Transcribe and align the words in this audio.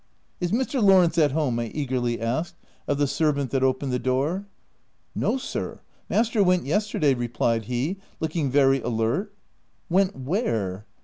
"Is 0.41 0.51
Mr. 0.51 0.81
Lawrence 0.81 1.19
at 1.19 1.31
home 1.31 1.57
P 1.57 1.65
I 1.65 1.67
eagerly 1.67 2.19
asked 2.19 2.55
of 2.87 2.97
the 2.97 3.05
servant 3.05 3.51
that 3.51 3.61
opened 3.61 3.93
the 3.93 3.99
door. 3.99 4.37
f 4.37 4.43
* 4.85 5.15
No 5.23 5.37
sir, 5.37 5.79
master 6.09 6.43
went 6.43 6.65
yesterday," 6.65 7.13
replied 7.13 7.65
he, 7.65 7.97
looking 8.19 8.49
very 8.49 8.81
alert.'' 8.81 9.31
Went 9.91 10.15
where?" 10.15 10.87